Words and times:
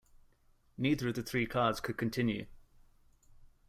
Neither 0.79 1.09
of 1.09 1.13
the 1.13 1.21
three 1.21 1.45
cars 1.45 1.79
could 1.79 1.95
continue. 1.95 2.47